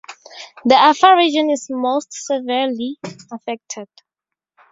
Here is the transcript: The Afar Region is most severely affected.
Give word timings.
The 0.65 0.75
Afar 0.89 1.15
Region 1.15 1.51
is 1.51 1.67
most 1.69 2.07
severely 2.11 2.97
affected. 3.31 3.87